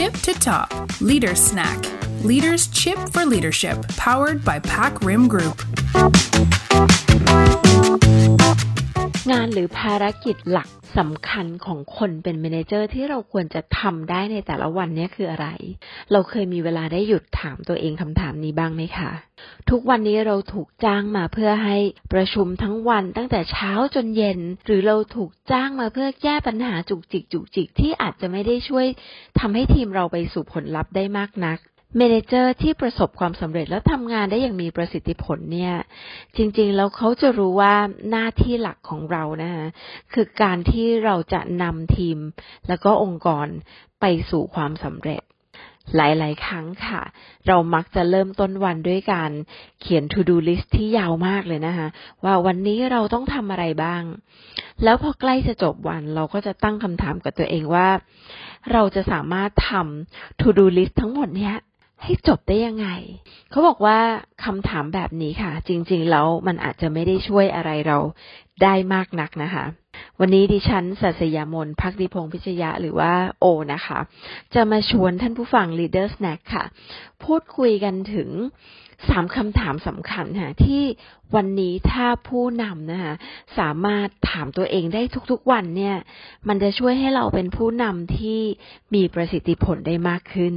[0.00, 0.72] tip to top.
[1.02, 1.84] Leader Snack.
[2.24, 5.60] Leaders Chip for Leadership, powered by Pack Rim Group.
[9.28, 15.48] งานหรือภารกิจหลักสำคัญของคนเป็นเมนเจอร์ที่เราควรจะทำได้ในแต่ละวันนี้คืออะไร
[16.12, 19.10] เราเคยมีเวลาได้หยุดถามตัวเองคำถามนี้บ้างไหมคะ
[19.70, 21.76] ทุกวันนี้เราถูกจ้างมาเพื่อให้
[22.12, 28.86] ประชุมทั้งวันตั้งแต่เช้าจนเย็น หรือเราถูกจ้างมาเพื่อแก้ปัญหาจุกจิกจุกจิกที่อาจจะไม่ได้ช่วย
[29.40, 31.58] ทำให้ทีมเราไปสู่ผลลัพธ์ได้มากนัก
[31.96, 35.74] เมนเจอร์ที่ประสบความสำเร็จและทำงานได้อย่างมีประสิทธิผลเนี่ย
[36.36, 37.74] จริงๆ แล้วเขาจะรู้ว่า
[38.10, 39.66] หน้าที่หลักของเรานะคะ
[40.12, 42.18] คือการที่เราจะนำทีม
[42.68, 43.46] แล้วก็องค์กร
[44.00, 45.22] ไปสู่ความสำเร็จ
[45.96, 47.02] หลายๆ ครั้งค่ะ
[47.46, 49.30] เรามักจะเริ่มต้นวันด้วยการ
[49.80, 51.88] เขียน to do list ที่ยาวมากเลยนะคะ
[52.24, 54.02] ว่าวันนี้เราต้องทำอะไรบ้าง
[54.84, 57.88] แล้วพอใกล้จะจบวันเราก็จะตั้งคำถามกับตัวเองว่า
[58.72, 61.56] เราจะสามารถทำ to do list ทั้งหมดเนี้ย
[62.02, 62.88] ให้จบได้ยังไง
[63.50, 63.98] เขาบอกว่า
[64.44, 67.98] คำถามแบบนี้ค่ะ จริง ๆ แล้วมันอาจจะไม่ได้ช่วยอะไรเรา
[68.62, 69.64] ได้มากนักนะคะ
[70.20, 73.98] วันนี้ดิฉันสัสยามนพักดีพงพิชยะหรือว่าโอนะคะ
[74.54, 76.64] จะมาชวนท่านผู้ฟัง Leader Snack ค่ะ
[77.24, 78.30] พูดคุยกันถึง
[79.08, 80.82] สามคำถามสำคัญค่ะที่
[81.36, 83.14] วันนี้ถ้าผู้นำนะคะ
[83.58, 85.96] สามารถถามตัวเองได้ทุกๆวันเนี่ย
[86.48, 88.40] มันจะช่วยให้เราเป็นผู้นำที่
[88.94, 90.54] มีประสิทธิผลได้มากขึ้น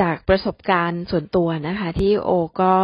[0.00, 2.30] จากประสบการณ์ส่วนตัวนะคะ ที่โอ
[2.60, 2.74] ก็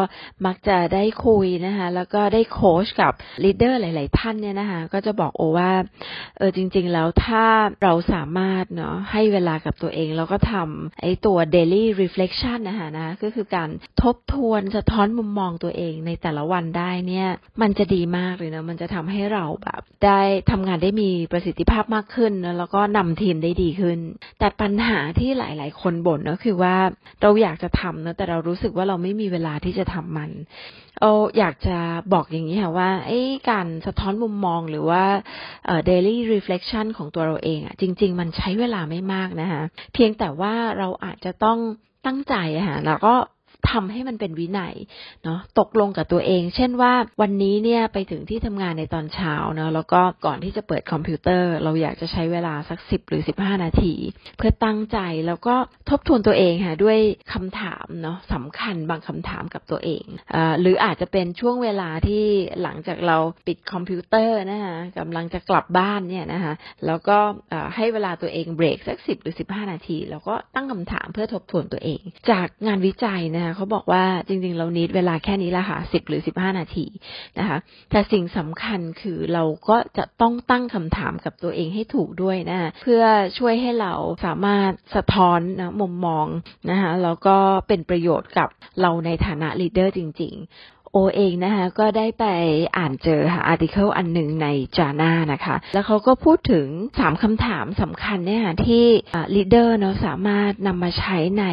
[0.46, 3.12] มักจะได้คุยนะคะ แล้วก็ได้โค้ชกับ
[3.44, 5.72] ลีดเดอร์หลาย ๆ ท่านเนี่ยนะคะ ก็จะบอกโอว่า
[6.38, 7.46] เออจริง ๆ แล้วถ้า
[7.82, 13.68] เราสามารถเนาะให้เวลากับตัวเอง แล้วก็ทำไอ้ตัว daily reflection นะคะนะก็คือการ
[14.02, 17.28] ทบทวนสะท้อนมุมมองตัวเองในแต่ละวันได้เนี่ย
[17.62, 23.98] มันจะดีมากเลยนะมันจะทำให้เราแบบ ได้ทำงานได้มีประสิทธิภาพมากขึ้น แล้วก็นำทีมได้ดีขึ้น
[24.38, 26.76] แต่ปัญหาที่หลาย ๆ คนบ่นก็คือว่า
[27.22, 30.30] เราอยากจะทำนะแต่เรารู้สึกว่าเราไม่มีเวลาที่จะทำมัน
[31.00, 31.76] เอาอยากจะ
[32.12, 33.20] บอกอย่างนี้ค่ะว่าไอ้
[33.50, 35.04] การสะท้อนมุมมองหรือว่า
[35.90, 39.62] daily reflection ของตัวเราเองอะจริง ๆ มันใช้เวลาไม่มากนะคะ
[39.94, 41.58] เพียงแต่ว่าเราอาจจะต้อง
[42.06, 43.14] ตั้งใจอะค่ะแล้วก็
[43.70, 44.74] ทำให้มันเป็นวินัย
[45.24, 53.94] เนาะตกลงกับตัวเอง เช่นว่าวันนี้เนี่ยไปถึงที่ทำงานในตอนเช้าเนาะแล้วก็ก่อนที่จะเปิดคอมพิวเตอร์ เราอยากจะใช้เวลาสักสิบหรือสิบห้านาที
[54.38, 55.54] เพื่อตั้งใจแล้วก็
[55.90, 56.98] ทบทวนตัวเองค่ะด้วย
[57.32, 62.24] คำถามเนาะสำคัญบางคำถามกับตัวเองอหรืออาจจะเป็นช่วงเวลาที่
[62.62, 66.54] หลังจากเราปิดคอมพิวเตอร์นะคะกำลังจะกลับบ้านเนี่ยนะคะ
[66.86, 67.18] แล้วก็
[67.76, 72.00] ให้เวลาตัวเองเบรกสักสิบหรือสิบห้านาที แล้วก็ตั้งคำถามเพื่อทบทวนตัวเอง
[72.30, 76.86] จากงานวิจัยนะคะเขาบอกว่าจริงๆ เรานิดเวลาแค่นี้ละค่ะสิบหรือสิบห้านาที
[77.38, 77.58] นะคะ
[77.90, 83.02] แต่สิ่งสำคัญคือเราก็จะต้องตั้งคำถามกับตัวเองให้ถูกด้วยนะ เพื่อ
[83.38, 86.26] ช่วยให้เราสามารถสะท้อนนะมุมมอง
[86.70, 87.36] นะคะแล้วก็
[87.68, 88.48] เป็นประโยชน์กับ
[88.80, 92.26] เราในฐานะลีดเดอร์จริง ๆ โอเองนะคะก็ได้ไป
[92.76, 96.66] อ่านเจอค่ะ article อันหนึ่งใน journal นะคะ แล้วเขาก็พูดถึง
[96.98, 98.84] สามคำถามสำคัญเนี่ยค่ะที่
[99.34, 101.44] leader เนาะสามารถนำมาใช้ใน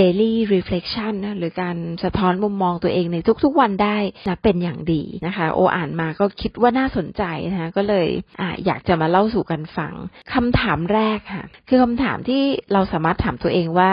[0.00, 3.96] daily reflection นะหรือการสะท้อนมุมมองตัวเองในทุกๆวันได้
[4.28, 8.08] นะเป็นอย่างดีนะคะ โออ่านมาก็คิดว่าน่าสนใจนะคะก็เลย
[8.40, 9.92] ออยากจะมาเล่าสู่กันฟัง
[10.34, 12.42] คำถามแรกค่ะ คือคำถามที่
[12.72, 13.92] เราสามารถถามตัวเองว่า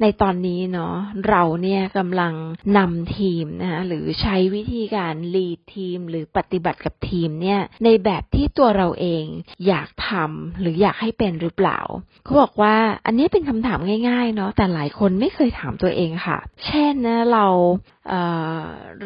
[0.00, 0.94] ในตอนนี้เนาะ
[1.28, 2.34] เราเนี่ยกำลัง
[2.78, 9.24] นำทีมนะคะหรือใช้วิธีการลีดทีมหรือปฏิบัติกับทีมเนี่ยในแบบที่ตัวเราเอง
[9.66, 11.78] อยากทำหรืออยากให้เป็นหรือเปล่า
[12.24, 13.78] เขาบอกว่าอันนี้เป็นคำถาม
[14.08, 17.46] ง่ายๆเนาะแต่หลายคนไม่เคยถามตัวเองค่ะ เช่นนะเรา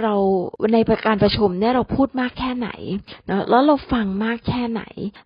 [0.03, 0.15] เรา
[0.73, 2.71] ในการประชุมเนี่ยเราพูดมากแค่ไหน
[3.31, 4.83] นะแล้วเราฟังมากแค่ไหน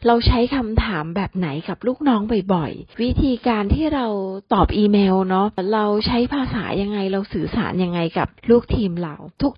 [0.07, 2.21] เราใช้คำถามแบบไหนกับลูกน้อง
[2.55, 4.07] บ่อยๆ วิธีการที่เรา
[4.55, 9.15] ตอบอีเมลเนาะเราใช้ภาษายังไงเราสื่อสารยังไงกับลูกทีมเรา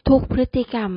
[0.09, 0.93] ทุกๆพฤติกรรม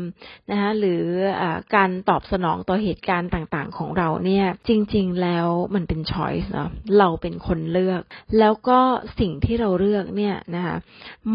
[0.51, 1.03] นะคะหรือ
[1.41, 1.43] อ
[1.75, 8.01] การตอบสนองต่อเหตุการณ์ต่างๆ ของเราเนี่ยจริงๆแล้วมันเป็นช้อยส์เนาะเราเป็นคนเลือก
[8.39, 8.79] แล้วก็
[9.19, 10.75] สิ่งที่เราเลือกเนี่ยนะคะ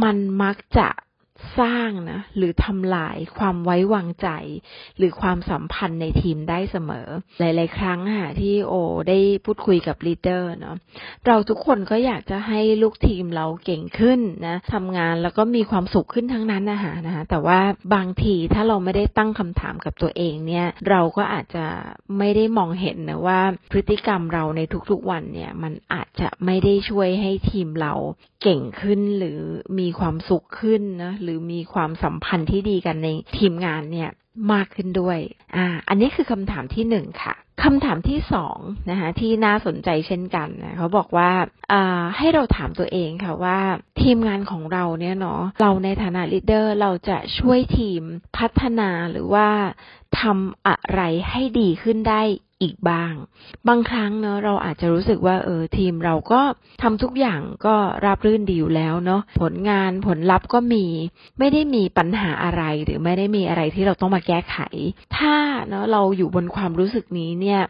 [0.02, 0.88] มันมักจะ
[1.58, 4.28] สร้างนะหรือทำลายความไว้วางใจ
[4.98, 8.74] หรือความสัมพันธ์ในทีมได้เสมอ หลาย ๆ ครั้งค่ะที่โอ
[9.08, 10.76] ได้พูดคุยกับลีดเดอร์เนาะ
[11.26, 17.60] เราทุกคนก็อยากจะให้ลูกทีมเราเก่งขึ้นนะทำงานแล้วก็มีความสุขขึ้นทั้งนั้นนะคะนะคะแต่ว่า
[17.94, 21.66] บางทีถ้าเราไม่ได้ตั้งคำถามกับตัวเองเนี่ย เราก็อาจจะ
[22.18, 23.40] ไม่ได้มองเห็นนะว่า
[23.70, 24.60] พฤติกรรมเราใน
[24.90, 27.94] ทุก ๆ วันเนี่ย มันอาจจะไม่ได้ช่วยให้ทีมเรา
[28.42, 29.40] เก่งขึ้นหรือ
[29.78, 33.08] มีความสุขขึ้นนะหรือมีความสัมพันธ์ที่ดีกันใน
[33.38, 34.10] ทีมงานเนี่ย
[34.52, 35.18] มากขึ้นด้วย
[35.56, 37.34] อ่า อันนี้คือคำถามที่หนึ่งค่ะ
[37.64, 38.58] คำถามที่สอง
[38.90, 41.30] นะคะที่น่าสนใจเช่นกันนะเขาบอกว่า
[42.16, 43.58] ให้เราถามตัวเองค่ะว่า
[44.02, 48.02] ทีมงานของเราเนี่ยเนาะเราในฐานะลีดเดอร์เราจะช่วยทีม
[48.36, 49.48] พัฒนาหรือว่า
[50.20, 51.00] ทำอะไร
[51.30, 52.22] ให้ดีขึ้นได้
[52.62, 53.14] อีกบ้าง
[53.68, 56.40] บางครั้งเนาะเราอาจจะรู้สึกว่าเออทีมเราก็
[56.82, 57.74] ทำทุกอย่างก็
[58.04, 60.86] ราบรื่นดีอยู่แล้วเนาะผลงานผลลัพธ์ก็มี
[61.38, 64.58] ไม่ได้มีปัญหาอะไรหรือไม่ได้มีอะไรที่เราต้องมาแก้ไข
[65.16, 65.36] ถ้า
[65.68, 67.60] เนาะเราอยู่บนความรู้สึกนี้เนี่ย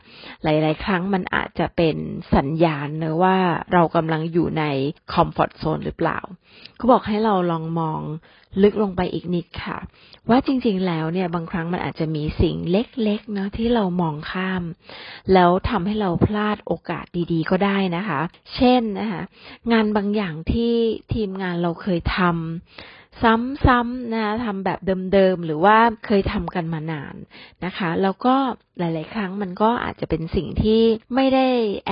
[0.42, 1.96] หลาย ๆ ครั้งมันอาจจะเป็น
[2.34, 3.36] สัญญาณเนะว่า
[3.72, 4.64] เรากำลังอยู่ใน
[5.12, 6.18] คอมฟอร์ทโซนหรือเปล่า
[6.76, 8.00] เขาบอกให้เราลองมอง
[8.62, 9.78] ลึกลงไปอีกนิดค่ะ
[10.28, 14.62] ว่าจริง ๆ แล้วเนี่ยบางครั้งมันอาจจะมีสิ่งเล็ก ๆ เนาะที่เรามองข้าม
[15.32, 18.20] แล้วทำให้เราพลาดโอกาสดีๆ ก็ได้นะคะ
[18.54, 19.22] เช่นนะคะ
[19.72, 20.74] งานบางอย่างที่
[21.14, 24.78] ทีมงานเราเคยทำซ้ำๆนะคะทำแบบ
[25.12, 27.14] เดิมๆ หรือว่าเคยทำกันมานาน
[27.64, 28.36] นะคะ แล้วก็
[28.78, 30.82] หลาย ๆ ครั้งมันก็อาจจะเป็นสิ่งที่
[31.14, 31.46] ไม่ได้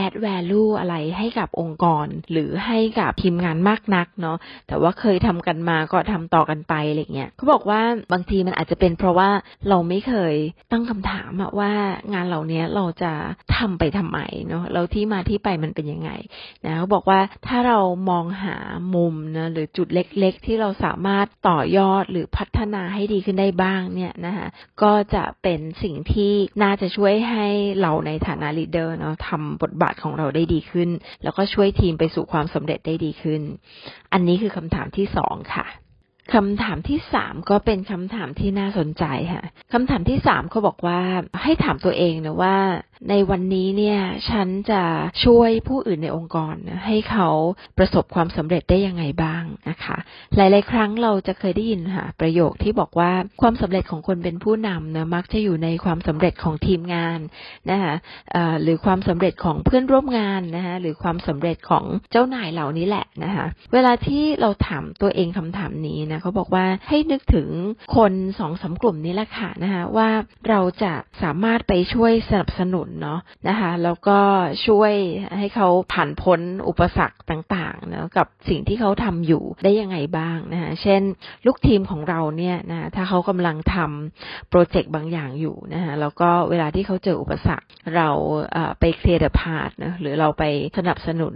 [0.04, 4.38] add value อะไรให้กับองค์กร หรือให้กับทีมงานมากนักเนาะ
[4.68, 7.80] แต่ว่าเคยทำกันมาก็ทำต่อกันไปอะไรเงี้ยเขาบอกว่า
[8.12, 9.30] บางทีมันอาจจะเป็นเพราะว่า
[9.68, 10.34] เราไม่เคย
[10.72, 11.72] ตั้งคำถามว่า
[12.12, 13.12] งานเหล่านี้เราจะ
[13.56, 16.10] ทำไปทำไมเนาะแล้วที่มาที่ไปมันเป็นยังไง
[16.64, 17.78] นะเขาบอกว่าถ้าเรา
[18.10, 18.56] มองหา
[18.94, 24.48] มุมนะหรือจุดเล็ก ๆ ที่เราสามารถต่อยอดหรือพัฒนาให้ดีขึ้นได้บ้างเนี่ยนะคะ
[24.82, 26.32] ก็จะเป็นสิ่งที่
[26.62, 27.46] น่าจะช่วยให้
[27.80, 30.90] เราในฐานะลีดเดอร์เนาะทำบทบาทของเราได้ดีขึ้น
[31.22, 33.42] แล้วก็ช่วยทีมไปสู่ความสำเร็จได้ดีขึ้น
[34.12, 35.66] อันนี้คือคำถามที่สองค่ะ
[36.32, 41.00] คำถามที่สามก็เป็นคำถามที่น่าสนใจค่ะคำถามที่สามเขาบอกว่า
[41.42, 42.56] ให้ถามตัวเองนะว่า
[43.10, 43.98] ในวันนี้เนี่ย
[44.30, 44.82] ฉันจะ
[45.24, 47.28] ช่วยผู้อื่นในองค์กรนะให้เขา
[47.78, 49.96] ประสบความสำเร็จได้ยังไงบ้างนะคะ
[50.36, 57.18] หลาย ๆ ครั้งเราจะเคยได้ยินค่ะประโยคที่บอกว่าความสำเร็จของคนเป็นผู้นำนะมักจะอยู่ในความสำเร็จของทีมงาน
[57.70, 57.94] นะคะ
[58.62, 67.48] หรือความสำเร็จของเพื่อนร่วมงานนะคะหรือความสำเร็จของเจ้านายเหล่านี้แหละนะคะเวลาที่เราถามตัวเองคำถามนี้นะเขาบอกว่าให้นึกถึง
[67.96, 70.08] คนสองสากลุ่มนี้แหละค่ะนะคะว่า
[70.48, 74.18] เราจะสามารถไปช่วยสนับสนุนเนาะนะคะแล้วก็
[74.66, 74.92] ช่วย
[75.38, 81.02] ให้เขาผ่านพ้นอุปสรรคต่างๆนะกับสิ่งที่เขาทำอยู่ได้ยังไงบ้างนะคะเช่น
[81.46, 87.66] ลูกทีมของเราเนี่ยนะถ้าเขากำลังทำโปรเจกต์บางอย่างอยู่นะคะแล้วก็เวลาที่เขาเจออุปสรรค
[87.96, 88.08] เรา
[88.80, 90.44] ไปเคลียร์เดอะพาร์ทนะหรือเราไป
[90.78, 91.34] สนับสนุน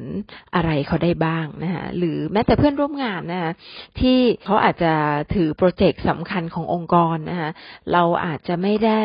[0.55, 3.53] อะไรเขาได้บ้างนะคะหรือแม้แต่เพื่อนร่วมงานนะคะ
[4.01, 4.93] ที่เขาอาจจะ
[5.35, 7.51] ถือโปรเจกต์สำคัญขององค์กรนะคะ
[7.93, 9.03] เราอาจจะไม่ได้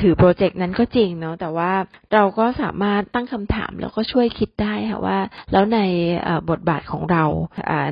[0.00, 1.72] ถือโปรเจกต์นั้นก็จริงเนาะแต่ว่า
[2.14, 5.18] เราก็สามารถตั้งคำถามแล้วก็ช่วยคิดได้ค่ะว่า
[5.52, 5.80] แล้วใน
[6.50, 7.24] บทบาทของเรา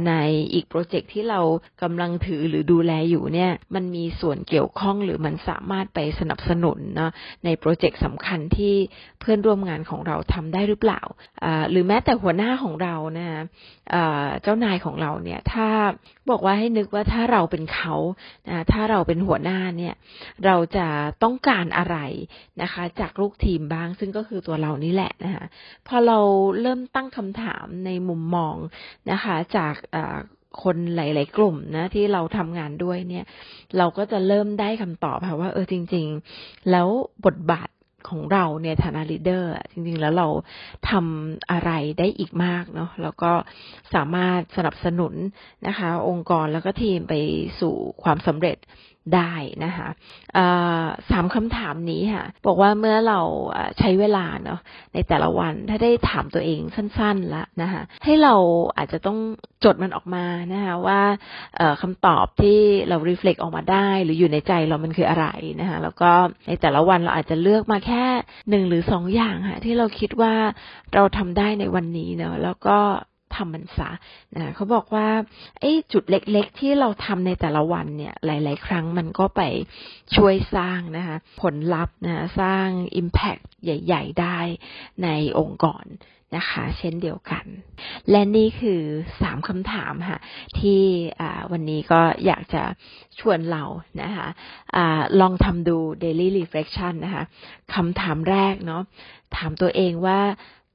[0.08, 0.14] ใน
[0.52, 1.40] อีกโปรเจกต์ที่เรา
[1.82, 7.11] กำลังถือหรือดูแลอยู่เนี่ยมันมีส่วนเกี่ยวข้องหรือมันสามารถไปสนับสนุนเนาะ
[7.44, 8.75] ในโปรเจกต์สำคัญที่
[9.20, 11.00] เพื่อนร่วมงานของเราทำได้หรือเปล่า
[11.70, 13.28] หรือแม้แต่หัวหน้าของเรานะ
[14.43, 15.69] เจ้านายของเราเนี่ยถ้า
[16.31, 17.95] บอกว่าให้นึกว่าถ้าเราเป็นเขา
[18.73, 19.95] ถ้าเราเป็นหัวหน้าเนี่ย
[20.45, 20.87] เราจะ
[21.23, 21.97] ต้องการอะไร
[22.62, 25.45] นะคะ จากลูกทีมบ้าง ซึ่งก็คือตัวเรานี่แหละนะคะ
[25.87, 26.19] พอเรา
[26.61, 28.57] เริ่มตั้งคำถามในมุมมอง
[29.11, 29.75] นะคะ จาก
[30.62, 33.25] คนหลาย ๆ กลุ่มนะที่เราทำงานด้วยเนี่ย
[33.79, 36.06] เราก็จะเริ่มได้คำตอบค่ะว่า เออจริง
[36.39, 36.89] ๆ แล้ว
[37.27, 37.69] บทบาท
[38.08, 40.29] ของเราเนี่ยฐานะ leader จริงๆ แล้วเรา
[40.91, 43.32] ทำอะไรได้อีกมากเนาะแล้วก็
[43.94, 45.15] สามารถสนับสนุน
[45.67, 47.15] นะคะ องค์กรแล้วก็ทีมไป
[47.60, 48.56] สู่ความสำเร็จ
[49.17, 49.32] ได้
[49.64, 49.88] นะคะ
[51.10, 53.20] สามคำถามนี้ค่ะ บอกว่าเมื่อเรา
[53.79, 54.60] ใช้เวลาเนาะ
[54.94, 58.34] ในแต่ละวันถ้าได้ถามตัวเองสั้นๆละนะคะให้เรา
[58.76, 59.19] อาจจะต้อง
[59.64, 61.00] จดมันออกมานะคะว่า
[61.82, 65.26] คำตอบที่เรา reflect ออกมาได้ หรืออยู่ในใจเรามันคืออะไร
[65.60, 66.10] นะคะแล้วก็
[66.48, 68.05] ในแต่ละวันเราอาจจะเลือกมาแค่
[68.50, 70.34] หนึ่งหรือสองอย่างค่ะที่เราคิดว่า
[70.94, 72.79] เราทำได้ในวันนี้เนาะแล้วก็
[73.37, 73.91] ทำมันซะ
[74.37, 75.08] นะเขาบอกว่า
[75.60, 79.43] ไอ้จุดเล็กๆ ที่เราทำในแต่ละวันเนี่ยหลาย ๆ ครั้งมันก็ไป
[80.17, 82.67] ช่วยสร้างนะคะผลลัพธ์นะสร้าง
[83.01, 84.39] Impact ใหญ่ ๆ ได้
[85.05, 85.08] ใน
[85.39, 85.87] องค์กร
[86.37, 87.44] นะคะ เช่นเดียวกัน
[88.10, 88.81] และนี่คือ
[89.22, 90.20] สามคำถามค่ะ
[90.58, 90.81] ที่
[91.53, 92.63] วันนี้ก็อยากจะ
[93.20, 93.65] ชวนเรา
[94.03, 94.29] นะคะ
[94.77, 97.25] อะลองทำดู daily reflection นะคะ
[97.75, 98.82] คำถามแรกเนาะ
[99.37, 100.20] ถามตัวเองว่า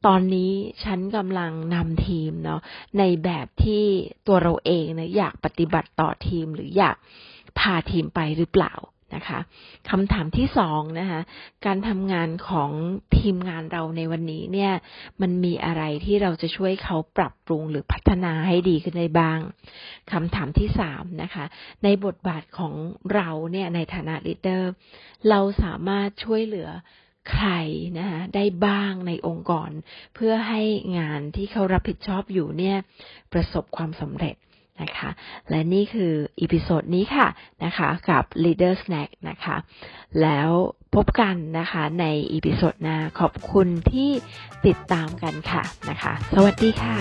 [0.05, 0.51] ตอนนี้
[0.83, 2.62] ฉันกำลังนำทีมเนาะ
[2.97, 3.83] ในแบบที่
[4.27, 6.95] ตัวเราเองนะอยากปฏิบัติต่อทีมหรืออยาก
[7.59, 8.74] พาทีมไปหรือเปล่า
[9.15, 9.39] นะคะ
[9.89, 11.19] คำถามที่สองนะคะ
[11.65, 12.71] การทำงานของ
[13.17, 14.74] ทีมงานเราในวันนี้เนี่ย
[15.21, 19.39] มันมีอะไรที่เราจะช่วยเขาปรับปรุงหรือพัฒนาให้ดีขึ้นได้บ้าง
[20.12, 21.45] คำถามที่สามนะคะ
[21.83, 22.74] ในบทบาทของ
[23.13, 24.71] เราเนี่ยในฐานะ leader
[25.29, 26.69] เราสามารถช่วยเหลือ
[27.32, 27.50] ใคร
[27.98, 29.70] นะคะได้บ้างในองค์กร
[30.15, 30.62] เพื่อให้
[30.98, 32.77] งานที่เขารับผิดชอบอยู่เนี่ย
[33.34, 34.36] ประสบความสำเร็จ
[34.82, 35.10] นะคะ
[35.50, 37.27] และนี่คือ episode นี้ค่ะ
[37.63, 39.55] นะคะกับ Leader Snack นะคะ
[40.22, 40.50] แล้ว
[40.96, 44.12] พบกันนะคะในอีพิโซดหน้าขอบคุณที่
[44.65, 46.98] ติดตามกันค่ะนะคะ สวัสดีค่ะ